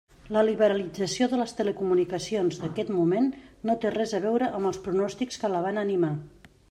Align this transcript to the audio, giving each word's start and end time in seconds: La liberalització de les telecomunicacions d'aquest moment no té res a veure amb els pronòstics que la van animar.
La 0.35 0.41
liberalització 0.45 1.27
de 1.33 1.39
les 1.41 1.51
telecomunicacions 1.59 2.57
d'aquest 2.63 2.91
moment 2.95 3.29
no 3.71 3.77
té 3.85 3.93
res 3.97 4.15
a 4.21 4.23
veure 4.25 4.49
amb 4.61 4.71
els 4.71 4.81
pronòstics 4.87 5.43
que 5.45 5.53
la 5.57 5.63
van 5.67 5.83
animar. 5.85 6.13